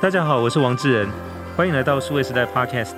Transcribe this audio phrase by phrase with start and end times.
[0.00, 1.10] 大家好，我是王志仁，
[1.54, 2.96] 欢迎来到数位时代 Podcast。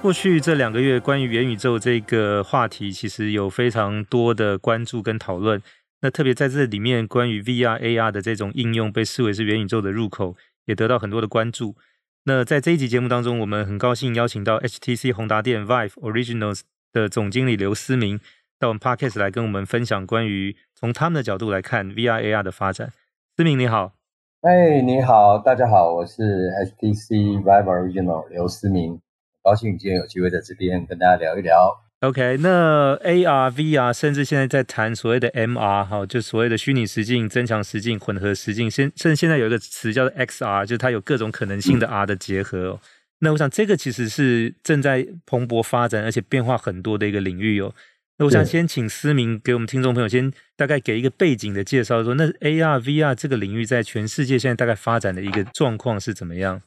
[0.00, 5.60] 过去这两个月，关于元宇宙这个话题，其实有非常多的关注跟讨论。
[6.00, 10.34] 那特别在这里面，关于 VR、AR 的这种应用，被视为是元宇宙的入口，
[10.64, 11.76] 也得到很多的关注。
[12.24, 18.18] 那在这一集节目当中，我们很高兴邀请到 HTC 宏达电 Vive Originals 的总经理刘思明
[18.58, 22.94] 到我们 Podcast 来跟我们分享关于从他们的角度来看 VR、AR 的发展。
[23.36, 24.03] 思明你好。
[24.44, 29.00] 哎，你好，大家好，我是 HTC Vive Original 刘思明，
[29.42, 31.74] 高兴今天有机会在这边跟大家聊一聊。
[32.00, 42.78] OK，那 AR、VR，甚至现在在谈所谓的 MR，哈，就所谓的虚拟实境、增强实境、混合实境，现甚至现在有一个词叫做 XR，就是它有各种可能性的 R 的结合
[43.20, 47.72] 那我想这个其实是正在蓬勃发展，而且变化很多的一个领域哦。
[48.16, 56.62] 那我想先请思明给我们听众朋友先大概给一个背景的介绍，说那 AR、VR 这个领域在全世界现在大概发展的一个状况是怎么样？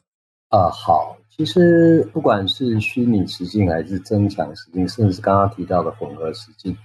[0.50, 6.76] 啊、呃，好，其实不管是虚拟实境还是增强实境，甚至是刚刚提到的混合实境，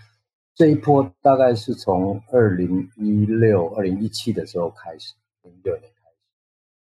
[0.56, 6.18] 这一波大概是从二零一六、二零一七的时候开始，零六年开始，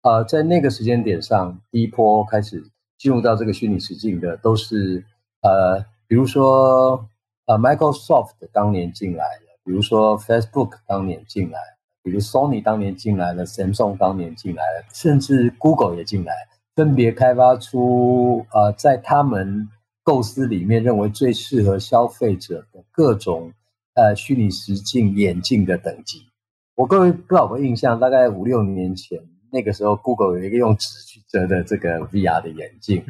[0.01, 2.65] 呃，在那个时间点上，第一波开始
[2.97, 5.05] 进入到这个虚拟实境的，都是
[5.43, 7.07] 呃，比如说。
[7.47, 11.59] 呃，Microsoft 当年进来了，比如说 Facebook 当年进来，
[12.03, 16.35] 比如 Sony 当年进来了，Samsung 当年进来了，甚至 Google 也进来，
[16.75, 19.69] 分别开发出呃，在他们
[20.03, 23.53] 构思里面认为最适合消费者的各种
[23.95, 26.27] 呃虚拟实境眼镜的等级。
[26.75, 33.05] 我各位不知道有印象，大概五六年前那个时候，Google 有一个用纸去折的这个 VR 的眼镜。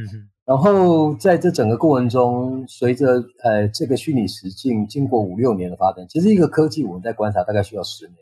[0.46, 8.16] 然后在这整个过程中，随着呃这个虚拟实境经过五六年的发展，其实一个科技我们在观察大概需要十年，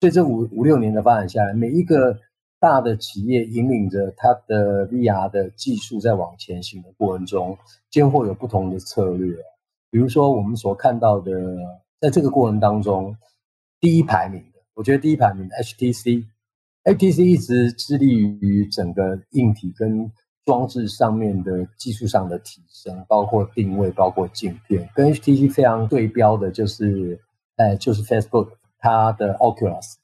[0.00, 2.18] 所以这五五六年的发展下来，每一个
[2.58, 7.58] 大的企业引领着它的 VR 的技术在往前行的过程中，
[7.90, 9.36] 间或有不同的策略。
[9.90, 11.30] 比如说我们所看到的，
[12.00, 13.14] 在这个过程当中，
[13.80, 20.10] 第一排名的，我觉得第一排名的 HTC，HTC 一直致力于整个硬体跟。
[20.44, 27.20] 装置上面的技术上的提升，包括定位，包括镜片，跟 HTC 非常对标的就是，
[27.56, 29.94] 呃，就是 Facebook 它的 Oculus。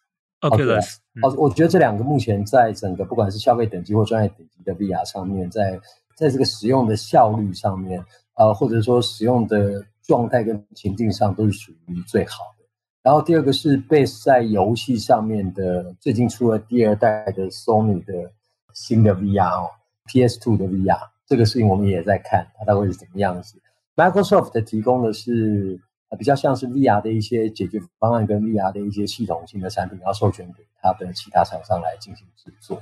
[0.43, 5.81] Oculus，哦，我觉得这两个目前在整个不管是消费等级或专业等级的 VR 上面，在
[6.15, 8.05] 在这个使用的效率上面，
[8.35, 12.67] 呃，或者说使用的状态跟情境上，都是属于最好的。
[13.03, 18.31] 然后第二个是 base 在游戏上面的，最近出了第二代的 Sony 的
[18.75, 19.71] 新的 VR 哦。
[20.09, 23.61] PS2 的 VR 这个事情我们也在看，它大概会是怎么样子。
[23.97, 25.81] Microsoft 提供的是
[26.19, 32.81] 比较像是 VR 的一些解决方案跟 VR 的一些系统性的产品，要授权给它的其他厂商来进行制作。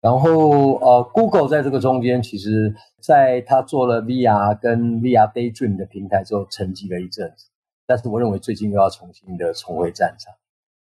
[0.00, 7.46] 然后呃，Google 在这个中间，其实在它做了 VR 跟 VR Daydream 的平台之后，沉寂了一阵子。
[7.86, 10.32] 但是我认为最近又要重新的重回战场。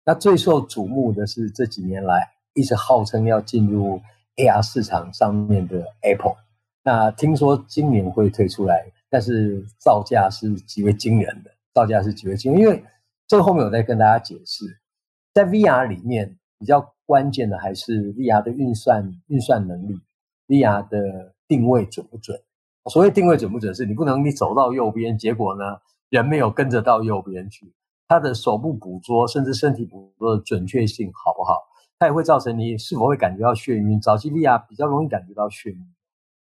[0.04, 4.00] 那最受瞩目的是这几年来一直号称要进入。
[4.36, 6.36] AR 市场上面的 Apple，
[6.82, 12.60] 那听说今年会推出来，但是造价是极为惊人的，造价是极为惊人。
[12.60, 12.84] 因为
[13.26, 14.64] 这个后面我再跟大家解释，
[15.32, 20.00] 在 VR 里面比较关键的还是 VR 的运算运算能力
[20.48, 22.40] ，VR 的定位准不准？
[22.90, 27.72] 所谓定位准不准，是你不能你走到右边，结果呢人没有跟着到右边去，
[28.06, 31.35] 它的手部捕捉甚至身体捕捉的准确性好？
[31.98, 33.98] 它也会造成你是否会感觉到眩晕？
[34.00, 35.78] 早期 VR 比较容易感觉到眩晕，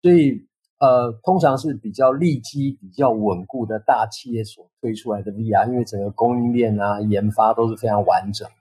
[0.03, 0.47] 所以
[0.79, 8.53] 呃，通常是比较利基、比较稳固的大企业所推出来的 VR，因为整个供应链啊、研发都是非常完整的。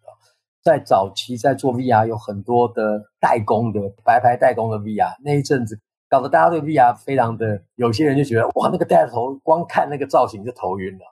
[0.62, 11.04] 在早期在做 VR 有很多的代工的白牌代工的 VR，那一阵子搞得大家对 VR 非常的，有些人就觉得哇，那个戴头光看那个造型就头晕了，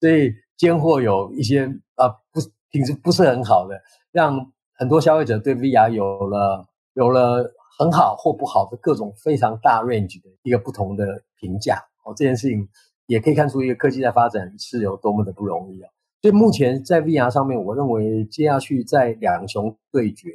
[0.00, 2.40] 所以间或有一些啊、呃、不
[2.70, 3.80] 品质不是很好的
[4.12, 4.50] 让。
[4.76, 12.68] 很多消费者对 VR 有了有了很好或不好的各种非常大 range 的一个不同的评价哦，这件事情
[13.06, 15.90] 也可以看出一个科技在发展是有多么的不容易啊。
[16.22, 20.30] 所以目前在 VR 上面，我认为接下去在两雄对决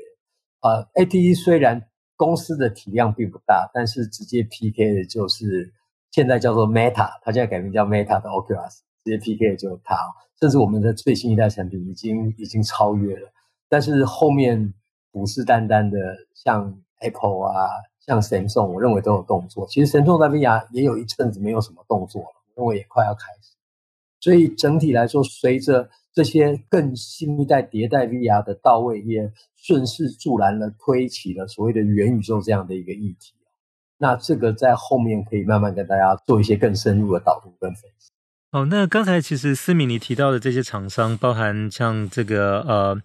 [0.59, 1.81] 啊，ATE 虽然
[2.15, 5.73] 公司的体量并不大，但是直接 PK 的就是
[6.11, 9.95] 现在叫做 Meta，它现在改名叫 Meta 的 Oculus，直接 PK 的就是它，
[10.39, 13.31] 甚至我们的最新一代产品已经已经超越了。
[13.69, 14.73] 但是后面
[15.11, 15.97] 虎视眈眈的，
[16.33, 17.69] 像 Apple 啊，
[18.05, 19.65] 像 Samsung，我认为都有动作。
[19.67, 23.55] 其实 Samsung 在 VR 也有一阵子没有什么动作了，我认为也快要开始。
[24.19, 33.33] 所以整体来说，随着这些更新一代迭代 VR 的到位，也顺势助澜了，推起了所谓的元宇宙这样的一个议题。
[33.97, 38.11] 那这个在后面可以慢慢跟大家做一些更深入的导读跟分析。
[38.51, 43.01] 哦，那刚才其实思敏你提到的这些厂商，包含像这个呃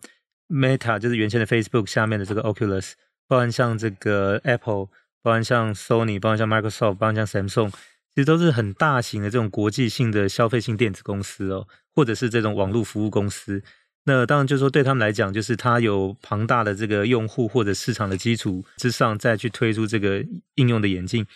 [0.48, 2.92] Meta，就是原先的 Facebook 下面的这个 Oculus，
[3.26, 4.86] 包含像这个 Apple，
[5.22, 13.62] 包含像 Sony，包含像 Microsoft，包含像 Samsung，其实都是很大型的这种国际性的消费性电子公司哦，或者是这种网络服务公司。
[14.06, 20.22] 那当然就是说对他们来讲，就是它有庞大的这个用户或者市场的基础之上，再去推出这个
[20.56, 21.26] 应用的眼镜。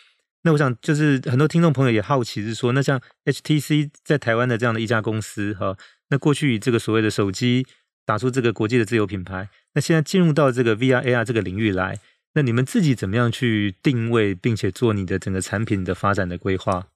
[0.42, 5.76] 那我想就是很多听众朋友也好奇是说，那像 HTC 在台湾的这样的一家公司哈，
[6.10, 7.66] 那过去这个所谓的手机
[8.08, 11.98] 打出这个国际的自有品牌，那现在进入到这个 VR AR 这个领域来，
[12.32, 16.88] 那你们自己怎么样去定位，并且做你的整个产品的发展的规划？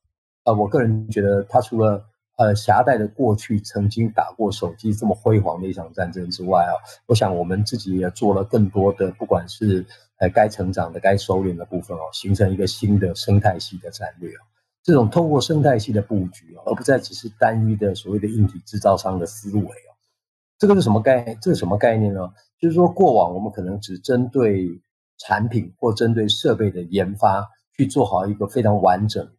[0.45, 2.03] 呃，我个人觉得它除了
[2.39, 6.73] 呃，狭隘的过去曾经打过手机这么辉煌的一场战争之外啊，
[7.05, 9.85] 我想我们自己也做了更多的，不管是
[10.17, 14.33] 呃该成长的、该收敛的部分哦，形成一个新的生态系的战略。
[14.83, 19.92] 这种透过生态系的布局，而不再只是单一的所谓的硬体制造商的思维哦。
[20.63, 21.37] 这个是什么概？
[21.43, 22.21] 这是什么概念呢？
[22.61, 24.81] 就是说，过往我们可能只针对
[25.19, 29.33] 产品或针对设备的研发去做好一个非常完整的。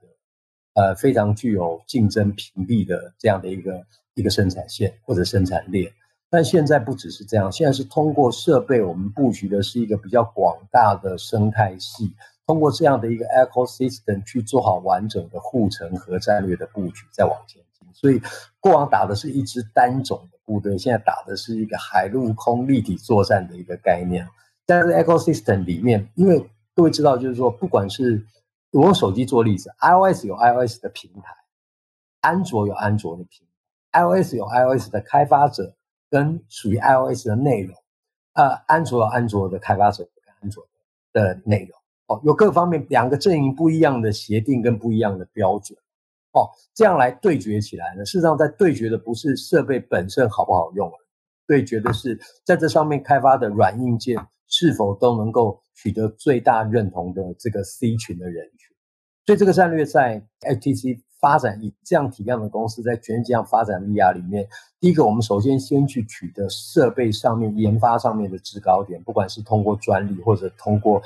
[0.73, 3.85] 呃，非常具有竞争屏蔽的这样的一个
[4.15, 5.89] 一个生产线或者生产链，
[6.29, 12.13] 但现在不只是这样，现在是通过设备，我们布局的是一个比较广大的生态系，
[12.45, 17.61] 通过这样的一个 ecosystem 去做好完整的护城河战略的布局，再往前。
[17.93, 18.21] 所以
[18.59, 24.27] 过往打的是一支单种的部队，现在打的是一个海陆空立体作战的一个概念。
[24.65, 28.25] 但是 ecosystem 里面，因为各位知道，就是说，不管是
[28.71, 31.35] 我用手机做例子，iOS 有 iOS 的平台，
[32.21, 33.45] 安卓有安卓的平
[33.91, 35.75] 台，iOS 有 iOS 的开发者
[36.09, 37.75] 跟属于 iOS 的内容，
[38.33, 40.65] 呃，安卓有安卓的开发者跟安卓
[41.11, 45.77] 的内容，哦，有各方面两个阵营不一样的协定跟不一样的标准，
[46.33, 50.91] 哦，这样来对决起来呢，事实上在对决的不是设备本身好不好用，
[51.47, 58.75] 对决的是在这上面开发的软硬件是否都能够取得最大认同的这个 C 群的人群。
[59.25, 64.45] 所以这个战略在 HTC 发展以这样体量的公司在全世界上发展 VR 里面，
[64.79, 71.01] 第一个我们首先先去取得设备上面研发上面的制高点，不管是通过专利或者通过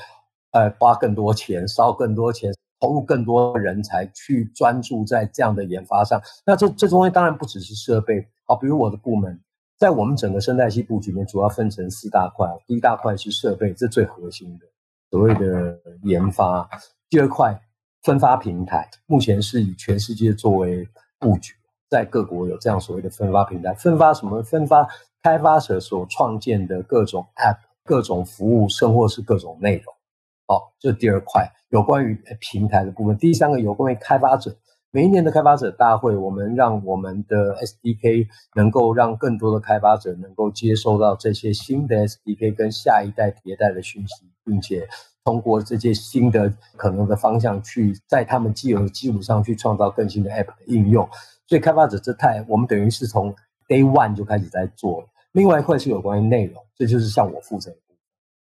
[0.51, 6.21] 呃花更多钱烧更多钱投入更多人才去专注在这样的研发上。
[6.45, 9.39] 那这这东西当然不只是设备，好，比如我的部门
[9.77, 14.65] 在我们整个生态系布局里面主要分成四大块，第一大块是设备，这最核心的
[15.09, 16.69] 所谓的研发，
[17.09, 17.61] 第二块。
[18.03, 20.87] 分发平台目前是以全世界作为
[21.19, 21.53] 布局，
[21.89, 24.41] 在各国有这样所谓的分发平台，分发什么？
[24.43, 24.87] 分发
[25.21, 29.93] 开发者所创建的各种 App、各种服务，甚或是各种内容。
[30.47, 33.17] 好，这是第二块有关于平台的部分。
[33.17, 34.55] 第三个有关于开发者，
[34.91, 44.87] 每一年的开发者大会，我们让我们的 SDK 能够让更多的开发者能够接收到这些新的 SDK 跟下一代迭代的讯息，并且。
[45.25, 51.05] 通过这些新的可能的方向，去在他们既有的基础上去创造更新的 App 的应用。
[51.47, 53.35] 所以开发者这块，我们等于是从
[53.67, 55.05] Day One 就开始在做。
[55.33, 57.97] 另外一块是有关于内容，这就是像我负责的部分。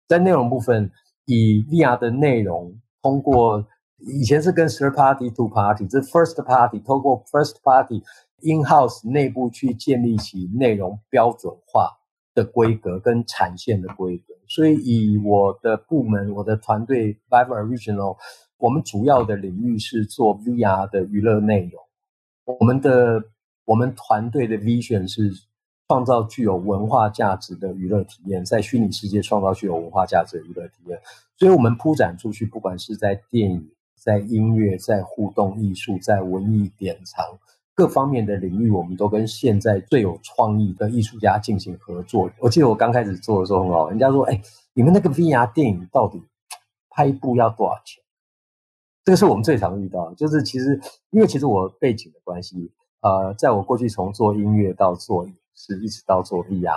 [0.08, 0.91] 在内容部分，
[1.26, 3.66] 以 VR 的内容，通过
[3.98, 8.02] 以前是跟 Third Party to Party，这 First Party，透过 First Party
[8.43, 11.90] In House 内部去建立起内容标准化
[12.34, 14.34] 的规格跟产线的规格。
[14.46, 18.19] 所以，以我的部门、我的团队 Vive Original，
[18.58, 21.82] 我们主要的领域是做 VR 的娱乐内容。
[22.44, 23.22] 我们的
[23.64, 25.32] 我们团队的 Vision 是
[25.88, 31.00] 创造具有文化价值的娱乐体验，在虚拟世界创造具有文化价值的娱乐体验。
[31.36, 37.24] 所以，我们铺展出去，不管是在电影、在音乐、在互动艺术、在文艺典藏。
[37.76, 42.31] 各方面的领域，我们都跟现在最有创意的艺术家进行合作。
[42.38, 44.41] 我记得我刚开始做的时候很好，人家说：“哎，
[44.74, 46.22] 你们那个 VR 电影到底
[46.88, 48.00] 拍一部要多少钱？”
[49.05, 56.75] 这个是我们最常遇到的，就是其实因为其实我背景的关系，呃，在我过去从做音乐到做是，一直到做 VR，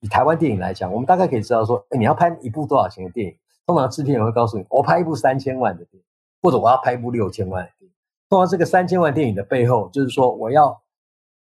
[0.00, 3.36] 以台湾电影来讲，我们大概可以知道说，哎，你要拍一部多少钱的电影？
[3.66, 6.04] 通常制片人会告诉你，我拍一部三千万的电影，
[6.42, 7.94] 或者我要拍一部六千万的电影。
[8.28, 10.82] 通常这个三千万电影的背后，就是说我要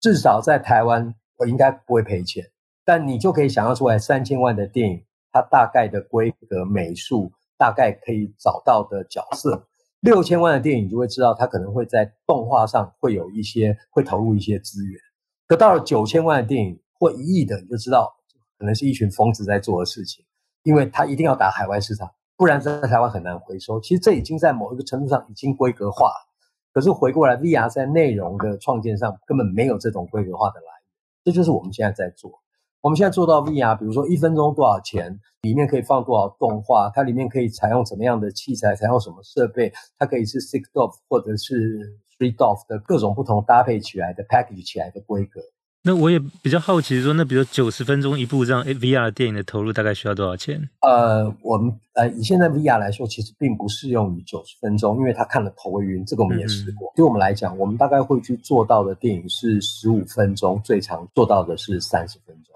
[0.01, 2.45] 至少在台湾，我应该不会赔钱。
[2.85, 9.67] 但你就可以想象出来，三千万的电影，它大概的规格、美术，大概可以找到的角色，
[10.01, 15.01] 六千万的电影就会知道，它可能会在动画上会有一些会投入一些资源。
[15.47, 18.17] 可到了九千万的电影或一亿的，你就知道
[18.59, 20.25] 可能是一群疯子在做的事情，
[20.63, 23.81] 因为他一定要打海外市场，不然在台湾很难回收。
[23.81, 26.27] 其实这已经在某一个程度上已经规格化了。
[26.73, 30.83] 可是回过来，VR 在内容的创建上根本没有这种规格化的来源，
[31.25, 32.43] 这就是我们现在在做。
[32.87, 45.41] 我们现在做到 VR，比如说一分钟多少钱，里面可以放多少动画，它里面可以采用怎么样的器材，采用什么设备，它可以是 six DoF 或者是 three DoF 的各种不同搭配起来的 package 起来的规格。
[45.83, 50.71] 那我也比较好奇说，那比如九十分钟一部这样 VR 电影的投入大概需要多少钱？
[50.83, 56.89] 呃，我们呃以现在 VR 来说，其实并不适用于九十分钟，因为他看了头会晕，这个我们也试过。
[56.91, 62.56] 嗯、对我们来讲，我们大概会去做到的电影是十五分钟，最长做到的是三十分钟。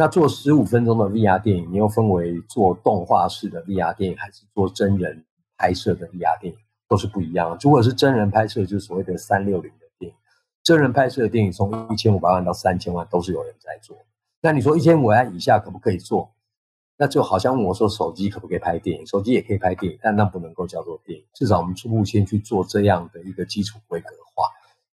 [0.00, 5.26] 那做十五分钟的 VR 电影，你又分为做动画式的 VR 电影，还是做真人
[5.58, 7.58] 拍摄的 VR 电影，都是不一样的。
[7.60, 10.16] 如果是真人拍摄，就是所谓的三六零的电影。
[10.62, 13.94] 真人拍摄的电影从一千五百万到三千万都是有人在做。
[14.40, 16.32] 那你说一千五百万以下可不可以做？
[16.96, 19.06] 那就好像我说手机可不可以拍电影？
[19.06, 21.26] 手机也可以拍电影，但那不能够叫做电影。
[21.34, 24.44] 至少我们初步先去做这样的一个基础规格化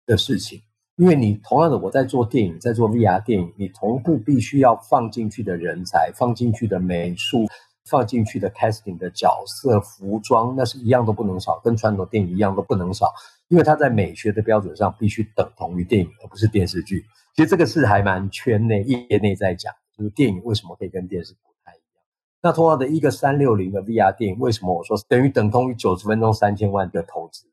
[0.06, 0.64] 的事情。
[0.98, 7.46] 因为你同样的我在做电影，在做 VR 电影，你同步必须要放进去的人才、放进去的美术、
[7.86, 13.14] 放进去的 casting 的角色、服装，那是一样都不能少，跟传统电影一样都不能少。
[13.48, 17.06] 因为它在美学的标准上必须等同于电影，而不是电视剧。
[17.36, 22.04] 其实这个是还蛮圈内业内在讲，就是电影为什么可以跟电视不太一样。
[22.42, 27.46] 那同样的一个三六零的 VR 电影，为什么我说等于等同于九十分钟三千万的投资？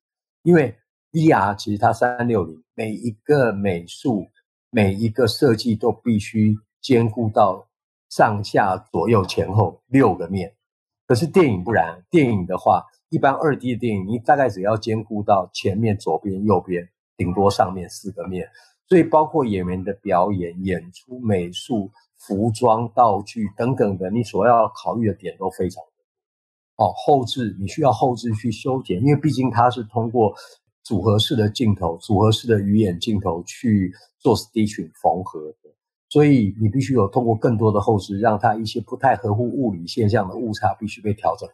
[0.42, 0.74] 因为
[1.14, 4.26] VR 其实它三六零每一个美术、
[4.68, 7.68] 每一个设计都必须兼顾到
[8.10, 10.54] 上下左右前后六个面。
[11.06, 12.84] 可是电影不然，电影的话。
[13.10, 18.48] 一般二 D 的电影，你大概只要兼顾到前面、左边、右边，顶多上面四个面。
[18.88, 25.80] 所以包括演员的表演、演出、美术、服装、道具等等的，你所要考虑的点都非常
[26.76, 26.84] 多。
[26.84, 30.34] 哦，后置你需要后置去修剪，因为毕竟它是通过
[30.84, 35.70] 组合式的镜头、组合式的鱼眼镜头去做 stitching 缝合的，
[36.08, 41.48] 所以你必须有通过更多的后置，让它一些不太合乎物理现象的误差必须被调整。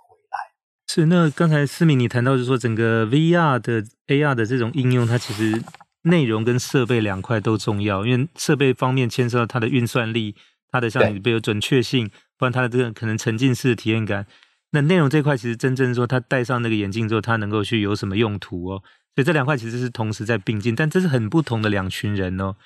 [0.92, 5.62] 是，那刚才思敏你谈到就是说，整个 VR 的 AR 的这种应用，它其实
[6.02, 10.34] 内容跟设备两块都重要，因为设备方面牵涉到它的运算力，
[10.72, 14.26] 它的像你比如准确性，不然它的这个可能沉浸式的体验感。
[14.72, 18.82] 那内容这块其实真正说，它戴上那个眼镜之后，它能够去有什么用途哦？
[19.20, 22.56] 所以这两块其实是同时在并进，但这是很不同的两群人哦。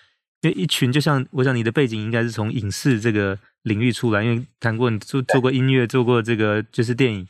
[0.42, 7.26] 因为一群就像我想你的背景应该是从影视这个领域出来，因为谈过你做做过音乐，做过这个就是电影。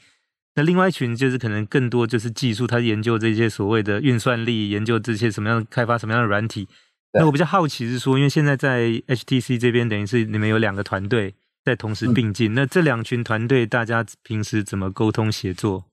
[0.56, 6.68] 那另外一群就是可能更多就是技术，他研究这些所谓的运算力，研究这些什么样开发什么样的软体。
[7.14, 11.32] 那我比较好奇是说，因为现在在 HTC 这边，等于是你们有两个团队
[11.64, 12.52] 在同时并进。
[12.52, 15.86] 嗯、那这两群团队大家平时怎么沟通协作？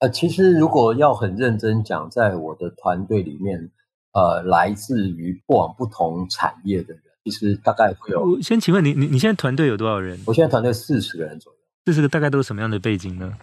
[0.00, 3.70] 呃，其实如果要很认真讲，在我的团队里面，
[4.12, 8.22] 呃，来自于过往不同产业的人，其实大概会有。
[8.22, 10.18] 我先请问你，你你现在团队有多少人？
[10.26, 11.58] 我现在团队四十个人左右。
[11.86, 13.36] 四十个大概都是什么样的背景呢？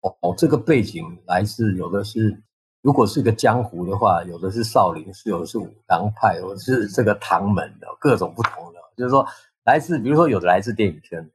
[0.00, 2.40] 哦，这个背景来自有的是，
[2.82, 8.78] 如果是个江湖的话，有的是少林寺，有的是武当派，有的是这个唐门的，各种不同的。
[8.96, 9.26] 就是说，
[9.64, 11.28] 来自比如说有的来自电影圈。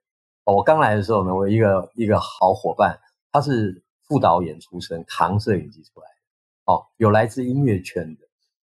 [0.46, 2.98] 哦，我刚来的时候呢，我一个一个好伙伴，
[3.32, 6.74] 他是副导演出身，扛摄影机出来的。
[6.74, 8.28] 哦，有来自音乐圈的，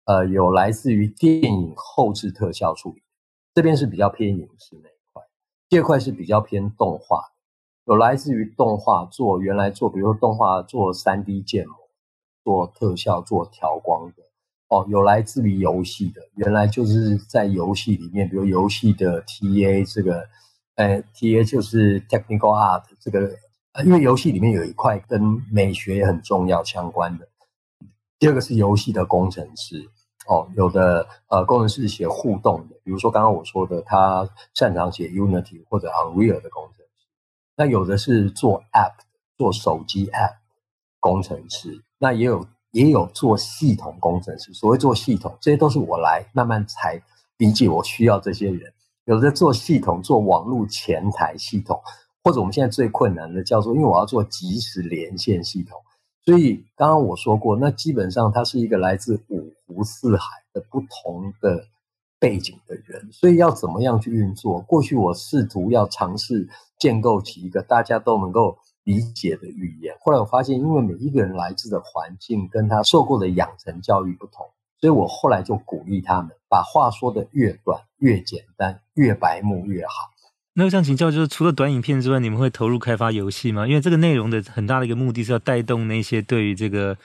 [0.06, 3.04] 呃，有来自于电影后置特效处理，
[3.54, 5.22] 这边是比较偏影视那一块，
[5.70, 7.22] 这块是比较偏动画。
[7.86, 11.76] 有来自于动画做原来做，比如说动画做三 D 建模、
[12.44, 14.24] 做特效、做调光的
[14.70, 14.88] 哦。
[14.90, 20.28] 有来自于游戏的，原来就是在游戏里面，比如游戏的 TA 这个，
[20.76, 23.38] 呃，TA 就是 Technical Art 这个，
[23.86, 27.28] 因为游戏里面有一块跟美学也很重要相关的。
[28.20, 29.88] 第二个是游戏的工程师
[30.28, 37.08] 哦，有的呃工程师写互动的，比如说刚刚我说的，他擅长写 Unity 或者 Unreal 的工程师。
[37.56, 38.94] 那有的是做 App，
[39.38, 40.38] 做手机 App
[41.00, 44.54] 工程师，那也有也有做系统工程师。
[44.54, 47.02] 所谓做系统，这些都是我来慢慢才
[47.38, 48.74] 理解我需要这些人。
[49.06, 51.80] 有的做系统，做网络前台系统，
[52.28, 55.80] 或者我们现在最困难的叫做，因为我要做即时连线系统。
[56.26, 61.66] 所以刚刚我说过，那基本上它是一个来自五湖四海的不同的。
[62.20, 64.60] 背景的人，所以要怎么样去运作？
[64.62, 69.96] 过去我试图要尝试建构起一个大家都能够理解的语言。
[70.02, 74.48] 后来我发现，因为每一个人来自的环境跟他受过的养成教育不同，
[74.82, 79.94] 所以我后来就鼓励他们把话说得越短、越简单、越白目越好。
[80.60, 83.68] 那我想请教，就是除了短影片之外，你们会投入开发游戏吗？
[83.68, 86.98] 因为这个内容的很大的一个目的是要带动那些对于这个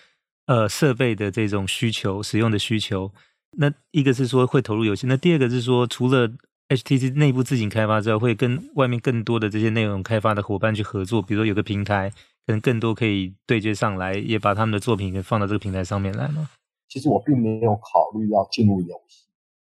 [0.47, 3.13] 呃设备的这种需求、使用的需求。
[3.59, 6.33] 那一个是说会投入游戏，那第二个是说除了
[6.71, 12.09] HTC 内部自行开发之后，会跟外面更多的这些内容开发的伙伴去合作，比如说有个平台，
[12.47, 16.49] 可能更多可以对接上来，也把他们的作品给放到这个平台上面来吗？
[16.89, 19.27] 其实我并没有考虑要进入游戏，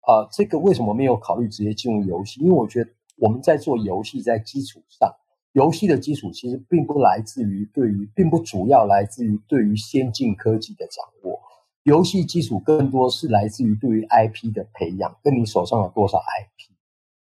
[0.08, 2.40] 啊、这个为什么没有考虑直接进入游戏？
[2.40, 5.14] 因为我觉得我们在做游戏，在基础上，
[5.54, 11.40] 游戏的基础其实并不来自于对于，并不主要来自于对于先进科技的掌握。
[11.84, 16.74] 游戏基础更多是来自于对于 IP 的培养，跟你手上有多少 IP。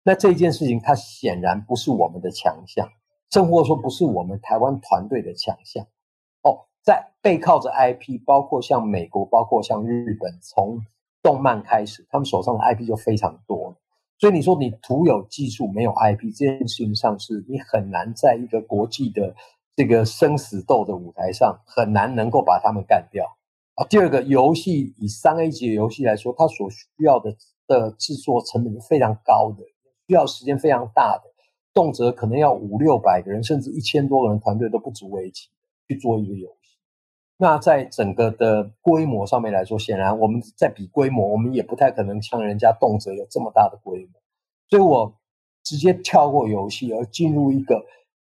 [0.03, 2.89] 那这件事情，它显然不是我们的强项，
[3.29, 5.86] 甚或说不是我们台湾团队的强项。
[6.41, 10.82] 哦，在背靠着 IP，包括像美国，包括像日本，从
[11.22, 13.75] 动漫开始，他们手上的 IP 就非常多了。
[14.19, 19.36] 所以你说你徒有技术没有 IP，这件事情上是你很难在一个国际的
[19.75, 23.38] 这个生死斗的舞台上，很难能够把他们干掉。
[23.75, 27.36] 啊，第二个游戏以三 A 级的游戏来说，它所需要的
[27.67, 29.63] 的制作成本是非常高的，
[30.07, 31.29] 需要时间非常大的，
[31.75, 35.50] 动辄可能要五六百个人，甚至一千多个人团队都不足为奇
[35.88, 36.56] 去做一个游。
[37.38, 44.20] 那在整个的规模上面来说，显然我们在比规模，我们也不太可能像人家动辄有这么大的规模。
[44.70, 45.17] 所以我
[45.63, 47.86] 直接跳过游戏，而进入一个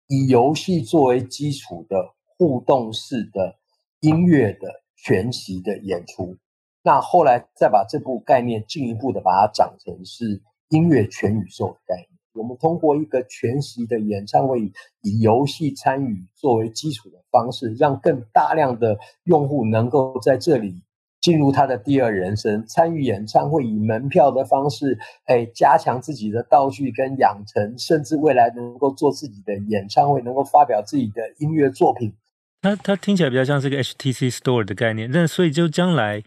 [0.08, 3.58] 以游戏作为基础的互动式的
[4.00, 4.84] 音乐的。
[5.02, 6.36] 全息的演出，
[6.84, 12.19] 那后来再把这部概念进一步的把它长成是音乐全宇宙的概念。
[12.34, 14.72] 我们通过一个全息的演唱会，
[15.02, 20.82] 以游戏参与作为基础的方式，让更大量的用户能够在这里
[21.20, 32.14] 进入他的第二人生，参与演唱会，以门票的方式，哎，加强自己的道具跟养成，甚至未来能够做自己的演唱会，能够发表自己的音乐作品。
[32.62, 36.24] 它它听起来比较像是个 HTC Store 的概念，那所以就将来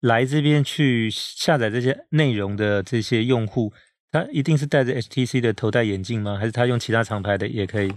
[0.00, 3.72] 来这边去下载这些内容的这些用户，
[4.14, 6.36] 他一定是戴着 HTC 的头戴眼镜吗？
[6.38, 7.88] 还是他用其他厂牌的也可以？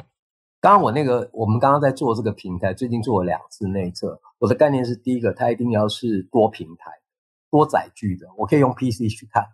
[0.59, 6.89] 刚刚我那个我们刚刚在做这个平台，最近做了两次内测，我的概念是第一个，它一定要是多平台、
[7.51, 9.45] 多载具的，我可以用 PC 去看，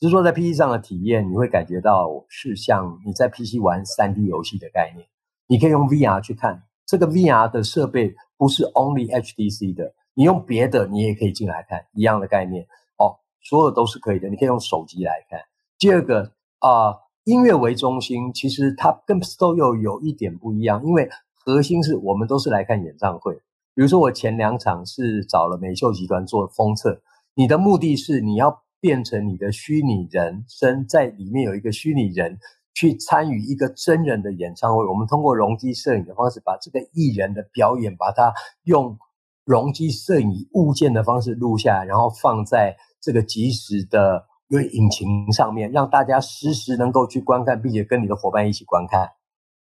[0.00, 5.06] 只是说在 PC 上的体验，你会感觉到是像你在 PC 玩 3D 游戏的概念，
[5.46, 6.64] 你可以用 VR 去看。
[6.86, 12.66] 这个 VR 的设备不是 only HTC 的，你用别的你也可以进来看，一样的概念
[12.98, 14.28] 哦，所有都是可以的。
[14.28, 15.40] 你可以用手机来看。
[15.80, 21.08] 第二个啊、音乐为中心，其实它跟 Store 又有一点不一样，因为
[21.42, 23.34] 核心是我们都是来看演唱会。
[23.74, 27.00] 比如说我前两场是找了美秀集团做封测，
[27.34, 32.38] 你的目的是你要变成你的虚拟人生，在里面有一个虚拟人。
[32.72, 38.96] 去参与一个真人的演唱会，我们通过容积摄影的方式，把这个艺人的表演，把它用
[39.44, 49.10] 容积摄影物件的方式录下来，然后放在这个即时的为引擎上面，让大家实时能够去观看，并且跟你的伙伴一起观看。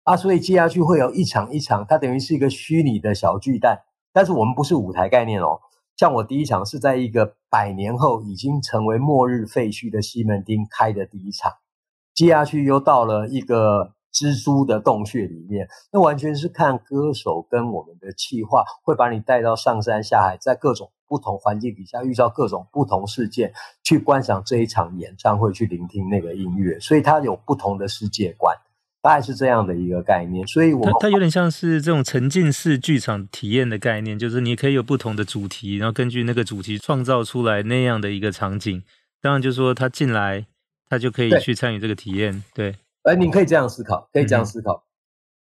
[0.03, 3.81] 啊，所以接下去会有一场一场，它等于是一个虚拟的小巨蛋。
[4.11, 5.59] 但是我们不是舞台概念哦，
[5.95, 11.53] 像我第一场是在一个百年后已经成为末日废墟的西门町开的第一场。
[12.15, 23.51] 接下去又到了一个蜘蛛的洞穴里面，那完全是看歌手跟我们的企划会把你带到上山下海，在各种不同环境底下遇到各种不同事件，
[23.83, 28.55] 去观赏这一场演唱会，去聆听那个音乐，所以它有不同的世界观，
[29.01, 30.45] 大概是这样的一个概念。
[30.47, 38.83] 所以我，我它有点像是这种沉浸式剧场体验的概念，就是你可以有不同的主题，然后根据那个主题创造出来那样的一个场景。
[39.21, 40.45] 当然，就是说他进来。
[40.91, 42.75] 他就可以去参与这个体验，对。
[43.03, 44.73] 哎，你可以这样思考，可以这样思考。
[44.73, 44.88] 嗯、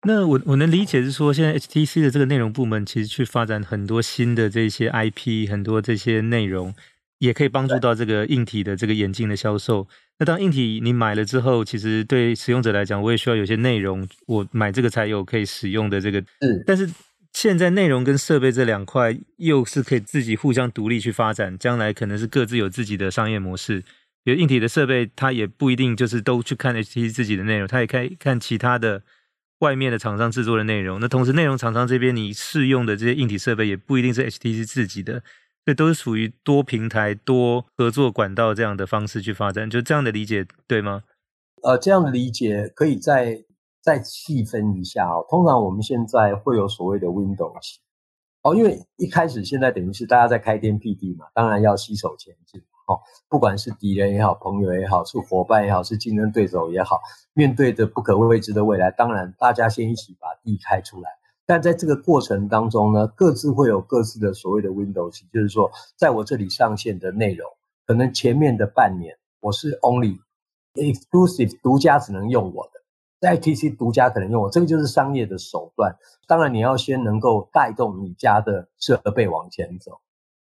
[0.04, 6.74] 那我我能理解是说，现在 HTC 的这个内容部门其实去发展很多新的这些 IP，很多这些内容，
[7.18, 9.88] 也可以帮助到这个硬体的这个眼镜的销售。
[10.18, 16.20] 那当硬体你买了之后，其实对使用者来讲，我也需要有些内容，我买这个才有可以使用的这个。
[16.40, 16.64] 嗯。
[16.66, 16.90] 但是
[17.34, 23.84] 现在内容跟设备这两块又是可以自己互相独立去发展，将来可能是各自有自己的商业模式。
[24.24, 29.04] 比如硬体的设备，它也不一定就是都去看 HTC 自己的内容，它也可以看其他的
[29.60, 31.00] 外面的厂商制作的内容。
[31.00, 35.22] 那同时，内容厂商这边你试用的这些硬体设备也不一定是 HTC 自己的，
[35.66, 39.70] 所以都是属于多平台、多合作管道这样的方式去发展。
[39.70, 41.04] 就这样的理解对吗？
[41.62, 43.44] 呃，这样的理解可以再
[43.82, 45.26] 再细分一下哦。
[45.30, 47.76] 通常我们现在会有所谓的 Windows
[48.44, 52.62] 哦，因为一开始现在等于是大家在开天辟地嘛，当然要携手前进
[52.94, 53.00] 哦。
[53.30, 57.00] 不管是敌人也好，朋友也好，是伙伴也好，是竞争对手也好，
[57.34, 61.10] 面对着不可未知的未来，当然大家先一起把地开出来。
[61.46, 67.50] 但在这个过程当中呢，各自会有各自的所谓的 Windows，，就是说，在我这里上线的内容，
[67.88, 70.20] 可能前面的半年我是 only
[70.76, 72.82] exclusive 独家只能用我的，
[73.20, 75.96] 在 ITC 独家可能用我，这个就是商业的手段。
[76.28, 80.00] 当然，你要先能够带动你家的设备往前走。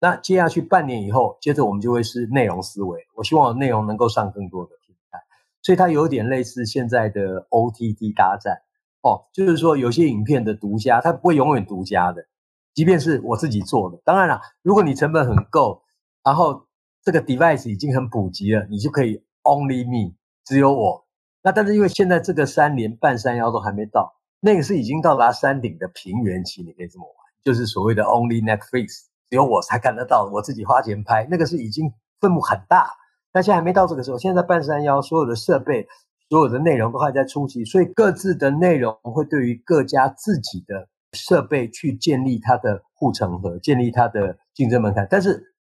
[0.04, 3.06] 那接下去半年以后，接着我们就会是内容思维。
[3.14, 5.18] 我希望内容能够上更多的平台，
[5.62, 8.60] 所以它有点类似现在的 OTT 大战。
[9.00, 12.26] 哦，就是说有些影片的独家，它不会永远独家的，
[12.74, 13.98] 即便是我自己做的。
[14.04, 15.82] 当然了，如果你成本很够，
[16.22, 16.66] 然后
[17.02, 20.14] 这个 device 已经很普及了，你就可以 only me，
[20.44, 21.06] 只有我。
[21.42, 32.90] 那但是因为现在这个山连半山腰都还没到，那个是已经到达山顶的平原期，你可以这么玩，就是所谓的 only Netflix，只有我才看得到，我自己花钱拍，那个是已经分母很大，
[33.32, 34.18] 但现在还没到这个时候。
[34.18, 35.86] 现在在半山腰，所有的设备。
[36.30, 45.06] 所有的内容都还在初期，所以各自的内容会对于各家自己的设备去建立它的护城河，建立它的竞争门槛。
[45.08, 45.54] 但是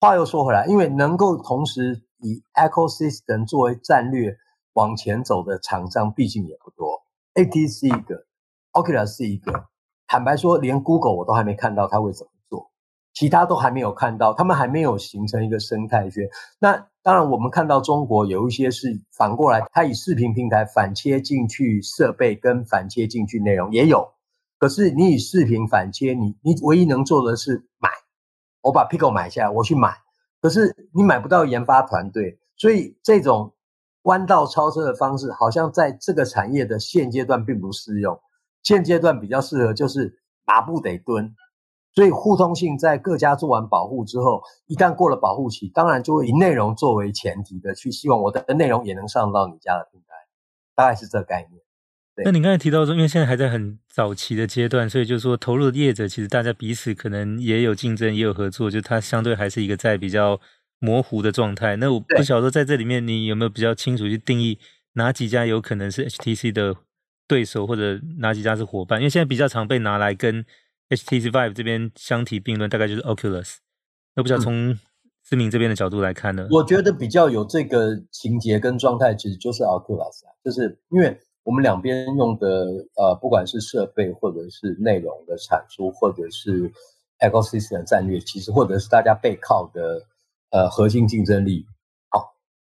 [0.00, 4.34] 话又说回来，因为能够同时以 ecosystem 作为战略
[4.72, 7.02] 往前走的厂商，毕竟也不多。
[7.34, 8.24] AT 是一个
[8.72, 9.66] ，Oculus 是一个。
[10.08, 12.32] 坦白说，连 Google 我都还没看到它会怎么，
[13.16, 16.28] 其他都还没有看到，他们还没有形成一个生态圈。
[16.58, 24.06] 那当然，我们看到中国有一些是反过来，它以视频平台反切进去设备，跟反切进去内容也有。
[24.58, 27.88] 可是你以视频反切，你你唯一能做的是买，
[28.60, 29.94] 我把 Pico 买下来，我去买。
[30.42, 33.54] 可是你买不到研发团队，所以这种
[34.02, 38.20] 弯道超车的方式，好像在这个产业的现阶段并不适用。
[38.62, 41.34] 现阶段比较适合就是马不得蹲。
[41.96, 50.14] 所以互通性在各家做完保护之后，一旦过了保护期，当然就会以内容作为前提的去希望我的内容也能上到你家的平台，
[50.74, 51.62] 大概是这个概念。
[52.14, 52.26] 对。
[52.26, 60.38] 那你刚才提到说，因为现在还在很早期的阶段，所以就是说投入的业者其实大家彼此可能也有竞争，也有合作，就它相对还是一个在比较
[60.78, 61.76] 模糊的状态。
[61.76, 64.58] 那我不晓得说在这里面你有没有比较清楚去定义
[64.92, 66.76] 哪几家有可能是 HTC 的
[67.26, 69.00] 对手，或者哪几家是伙伴？
[69.00, 70.44] 因为现在比较常被拿来跟
[70.88, 73.56] HTC Vive 这边相提并论，大概就是 Oculus。
[74.14, 74.78] 那不知道从
[75.22, 76.46] 思明这边的角度来看呢？
[76.50, 82.46] 我觉得比较有这个情节跟状态，其实就是 Oculus 啊，就是因为我们两边用的
[82.96, 86.70] 呃，不管是设备或者是内容的产出，或者是
[87.18, 90.06] Ecosystem 的战略，其实或者是大家背靠的
[90.50, 91.66] 呃核心竞争力，
[92.10, 92.22] 好、哦，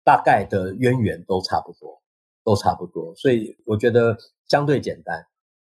[0.05, 2.03] 大概的渊源都差不多，
[2.45, 5.25] 都差不多，所以我觉得相对简单。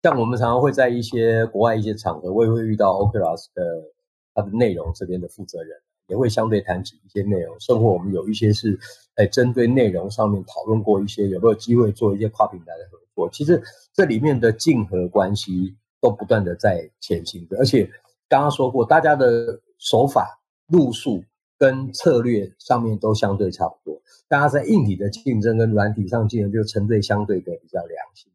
[0.02, 3.64] 像我们常常会在一些国外一些场合，我也会遇到 Oculus 的
[4.34, 7.60] 它的内容这边的负责人，也会相对谈起一些内容。
[7.60, 8.80] 甚至我们有一些是，
[9.16, 13.30] 哎，针对内容上面讨论过一些有没有机会做一些跨平台的合作。
[13.30, 13.62] 其实
[13.94, 17.90] 这里面的竞合关系都不断的在前行的，而且
[18.30, 21.22] 刚刚说过，大家的手法、路数
[21.58, 24.02] 跟策略上面都相对差不多。
[24.30, 28.32] 大家在硬体的竞争跟软体上竞争，就成对相对的比较良性。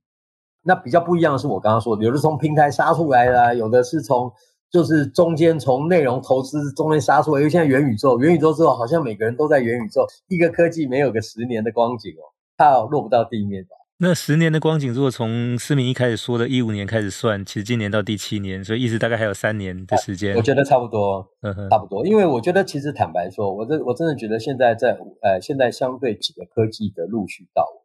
[0.64, 4.32] 那比较不一样的是，我刚刚说的，有的从平台杀出来的，有的是从
[4.70, 7.40] 就是中间从内容投资中间杀出来。
[7.40, 10.06] 因为现在元宇宙，元宇宙之后，好像每个人都在元宇宙。
[10.28, 12.24] 一个科技没有个十年的光景哦，
[12.56, 13.64] 它落不到地面。
[13.98, 20.34] 那十年的光景，如果从思明一开始说的一五年开始算，其实今年到第七年，所以一直大概还有三年的时间。
[20.34, 22.04] 我觉得差不多，嗯差不多。
[22.04, 27.82] 因为我觉得其实坦白说，我真我真的觉得现在在呃，现在相对几个科技的陆续到位，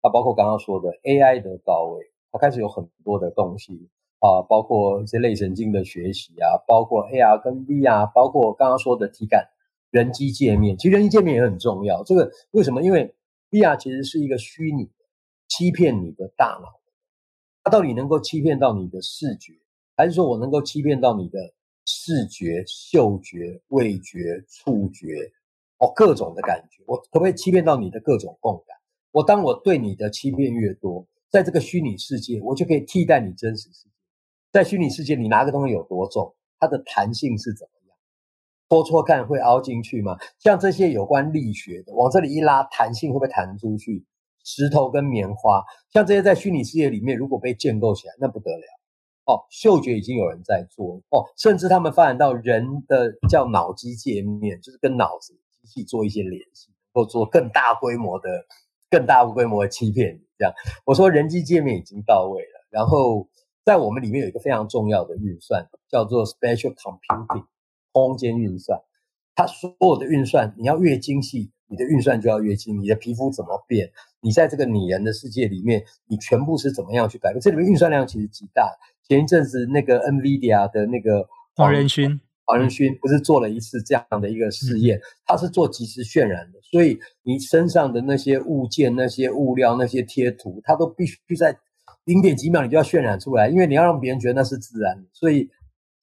[0.00, 2.11] 它包括刚刚说的 AI 的到位。
[2.32, 3.90] 它开始有很多的东西
[4.20, 9.50] 啊，包括一些类神经的学习啊，包括 AR 跟 VR，包括刚刚说的体感
[9.90, 10.78] 人机界面。
[10.78, 12.02] 其实人机界面也很重要。
[12.04, 12.82] 这个为什么？
[12.82, 13.14] 因为
[13.50, 15.04] VR 其实是一个虚拟的，
[15.48, 16.80] 欺骗你的大脑。
[17.62, 19.52] 它到底能够欺骗到你的视觉，
[19.94, 21.52] 还是说我能够欺骗到你的
[21.84, 25.30] 视觉、嗅觉、味觉、触觉
[25.78, 26.82] 哦，各种的感觉？
[26.86, 28.76] 我可不可以欺骗到你的各种共感？
[29.12, 31.06] 我当我对你的欺骗越多。
[31.32, 33.90] 在这个虚拟世界，我就可以替代你真实世界。
[34.52, 37.96] 在虚拟世界，你拿个东西有多重，它的弹性是怎么样？
[38.68, 40.18] 搓搓看会凹进去吗？
[40.38, 44.04] 像这些有关力学的，往这里一拉，弹性会不会弹出去？
[44.44, 48.64] 石头跟棉花，像这些在虚拟世界里面，如果被建构起来，那不得了
[49.24, 49.40] 哦！
[49.48, 58.28] 嗅觉已经有人在做哦，甚至他们发展到人的叫脑机界面，就是跟脑子机器做一些联系，或做更大规模的、
[58.90, 60.20] 更大规模的欺骗。
[60.38, 60.54] 这样。
[60.84, 63.28] 我说人机界面已经到位了，然后
[63.64, 67.46] 在我们里面有一个非常重要的运算，叫做 spatial computing，
[67.92, 68.80] 空间运算。
[69.34, 72.78] 它所有的运算，你要越精细，你的运算就要越精。
[72.80, 73.90] 你的皮肤怎么变？
[74.20, 77.40] 你在这个拟人的世界里面，你全部是怎么样去改变？
[77.40, 78.70] 这里面运算量其实极大。
[79.08, 85.00] 前一阵子那个 NVIDIA 的那个黄仁勋，黄仁勋不是做了一次这样的一个试验？
[85.24, 91.56] 他是做即时渲染的，所以你身上的那些物件、那些物料、那些贴图，它都必须在
[92.04, 95.06] 零点几秒你就要渲染出来，因为你要让别人觉得那是自然的。
[95.12, 95.48] 所以，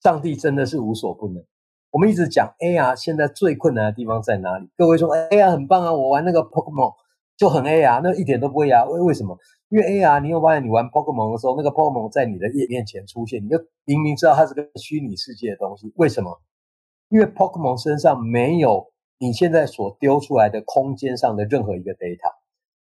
[0.01, 1.43] 上帝真的是无所不能。
[1.91, 4.69] 我们一直讲 AR，现在最困难的地方在哪里？
[4.77, 6.93] 各位说 AR 很棒啊，我玩那个 Pokemon
[7.35, 8.85] 就很 AR，那一点都不会啊。
[8.85, 9.35] 为为什么？
[9.69, 15.91] 因为 AR，你有发现你玩 Pokemon 的时候，那个 Pokemon 在你的页面前出现，你就明明知道它是个虚拟世界的东西。
[15.95, 16.39] 为什么？
[17.09, 18.85] 因为 Pokemon 身上没有
[19.19, 22.33] 你现在所丢出来的空间上的任何一个 data，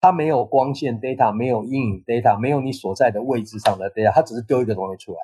[0.01, 5.18] 它没有光线 data，没有阴影 data，没有你所在的位置上的 data，它只是丢一个东西出来。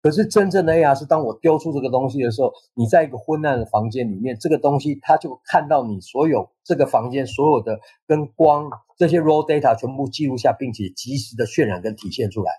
[0.00, 12.52] 可是真正的 AR 是当我丢出这个东西的时候，你在一个昏暗的房间里面，这个东西它就看到你所有这个房间所有的跟光这些 raw data 全部记录下，并且及时的渲染跟体现出来。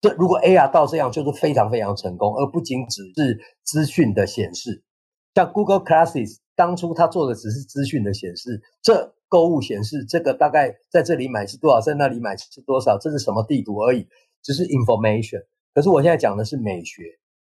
[0.00, 4.84] 这如果 AR 到这样，就是非常非常成功，而不仅只是资讯的显示。
[5.36, 14.08] 像 Google Classes 当初他做的只是资讯的显示，这购物显示这个大概在这里买是多少，在那里买是多少，这是什么地图而已，
[14.42, 15.44] 只是 information。
[15.74, 17.02] 可是我现在讲的是美学，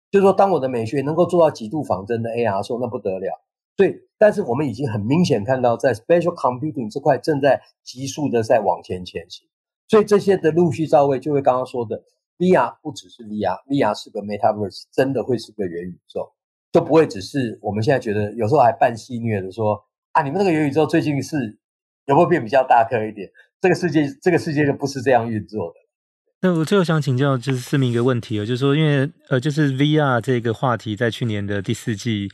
[0.09, 3.27] 就是说，当我的美学能够做到极度仿真的 AR 的时候，那不得了。
[3.75, 9.45] 所以，但是我们已经很明显看到，在 special computing 这块正在急速的在往前前行。
[9.89, 12.01] 所以这些的陆续到位，就会刚刚说的
[12.37, 16.31] VR 不只是 VR，VR 是个 metaverse，真的会是个元宇宙，
[16.71, 21.57] 就不会只是我们现在觉得有时候还半戏谑的说啊，你们那个元宇宙最近是
[22.05, 23.29] 有没有变比较大颗一点？
[23.61, 25.75] 这个世界，这个世界就不是这样运作的。
[26.41, 32.31] 那我最后想请教就是思明一个问题哦，就是说，因为呃，就是 VR 这个话题在去年的第四季，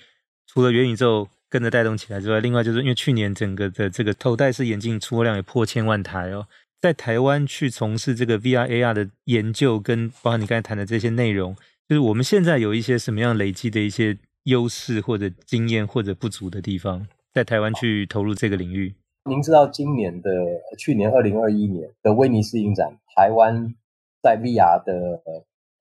[0.47, 6.47] 除了元宇宙跟着带动起来之外，另外就是因为去年整个的这个头戴式眼镜出货量也破千万台哦，
[6.79, 11.53] 在台湾去从事这个 VR AR 的研究，跟包括你刚才谈的这些内容，
[11.89, 18.95] 就是我们现在有一些什么样累积的一些优势或者经验或者不足的地方，在台湾去投入这个领域。
[19.29, 20.29] 您知道今年的
[20.77, 23.73] 去年二零二一年的威尼斯影展，台湾。
[24.19, 25.21] 在 VR 的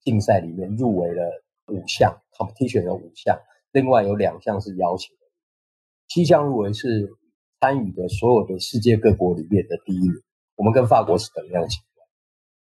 [0.05, 3.37] 竞赛里面入围了五项，competition 有五项，
[3.73, 5.23] 另外有两项是邀请的，
[6.07, 7.11] 七项入围是
[7.59, 10.23] 参与的所有的世界各国里面的第一名。
[10.55, 12.07] 我们跟法国是等量情况，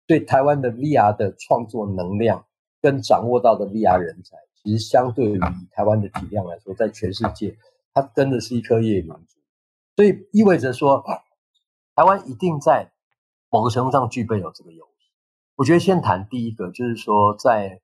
[0.07, 2.45] 对台湾的 VR 的创作能量
[2.79, 5.39] 跟掌握到的 VR 人才，其实相对于
[5.71, 7.55] 台湾的体量来说，在全世界
[7.93, 9.37] 它真的是一颗夜明珠，
[9.95, 11.03] 所以意味着说，
[11.95, 12.91] 台湾一定在
[13.51, 15.11] 某个程度上具备有这个优势。
[15.55, 17.79] 我觉得先谈第一个，就是说在，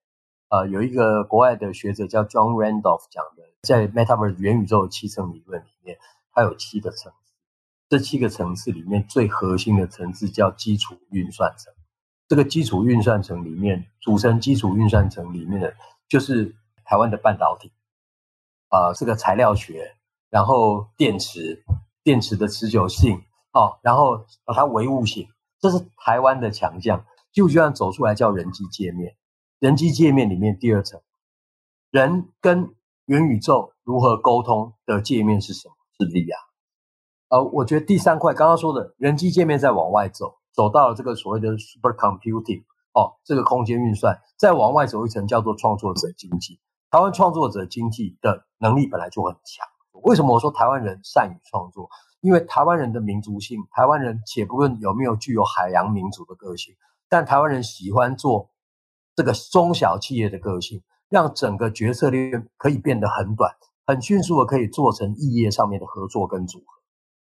[0.50, 6.00] 呃有一个国外的学者叫 John Randolph 讲的，在 Metaverse 元宇宙的七层理论里面，
[6.34, 7.32] 它有七个层次。
[7.90, 11.72] 这七个层次里面最核心的层次叫基础运算层。
[12.28, 15.76] 这个基础运算层里面，组成基础运算层里面的
[16.08, 16.56] 就是
[16.92, 17.72] 台湾的半导体，
[18.68, 19.96] 啊、这个材料学，
[20.30, 21.64] 然后电池，
[22.04, 23.24] 电池的持久性，
[23.54, 25.30] 哦，然后它唯物性，
[25.62, 27.06] 这是台湾的强项。
[27.32, 29.16] 就这样走出来叫人机界面，
[29.60, 31.00] 人机界面里面第二层，
[31.92, 32.76] 人跟
[33.06, 35.76] 元宇宙如何沟通的界面是什么？
[35.98, 36.36] 是 VR。
[37.30, 46.60] 呃，我觉得第三块刚刚说的人机界面在往外走，走到了这个所谓的 super computing 哦，这个空间运算，再往外走一层叫做创作者经济。
[46.92, 49.66] 台湾创作者经济的能力本来就很强，
[50.04, 51.90] 为什么我说台湾人善于创作？
[52.20, 56.76] 因为台湾人的民族性，台湾人且不论有没有具有海洋民族的个性。
[57.08, 58.50] 但台湾人喜欢做
[59.16, 66.66] 这个中小企业的个性，让整个决策链可以变得很短，很迅速的可以做成异业上面的合作跟组合。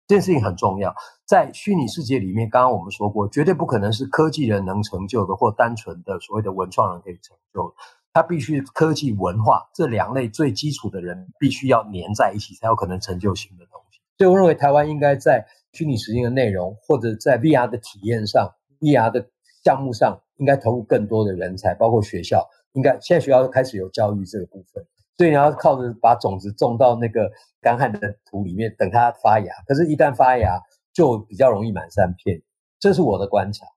[0.06, 0.94] 这件事情很重要，
[1.26, 7.74] 在虚拟世界里面，刚刚我们说过，绝对不可能是科技人能成就的，或单纯的所谓的文创人可以成就。
[8.13, 14.00] 它必须科技文化这两类最基础的人必须要黏在一起，才有可能成就新的东西。
[14.17, 19.30] 所以我认为台湾应该在虚拟实境的内容，或者在 VR 的体验上，VR 的。
[19.63, 22.50] 项目上应该投入更多的人才，包括学校。
[22.74, 24.84] 应该现在学校开始有教育这个部分，
[25.15, 29.54] 所以你要靠着把种子种到那个干旱的土里面，等它发芽。
[29.67, 30.60] 可是，一旦发芽，
[30.93, 32.41] 就比较容易满山遍。
[32.80, 33.67] 这是我的观察。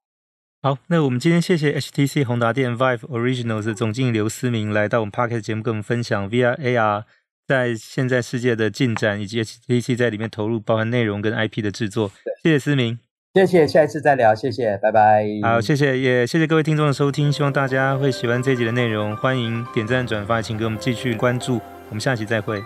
[0.65, 7.03] 好，那我们今天谢谢 HTC 宏达电 Vive Originals 的总经理刘思明来到我们 Podcast 节目，跟我们分享 VR AR
[7.47, 12.11] 在现在世界的进展，以及 HTC 在里面投入包含内容跟 IP 的制作。
[12.43, 12.99] 谢谢思明。
[13.35, 15.27] 谢谢，下一次再聊，谢谢，拜拜。
[15.43, 22.65] 好，谢谢，也谢谢各位听众的收听，希望大家会喜欢这一集的内容，欢迎点赞转发，请给我们继续关注，我们下期再会。